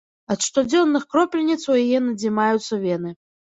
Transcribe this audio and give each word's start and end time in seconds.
Ад 0.35 0.39
штодзённых 0.47 1.05
кропельніц 1.11 1.59
у 1.75 1.77
яе 1.83 1.99
надзімаюцца 2.09 2.83
вены. 2.89 3.17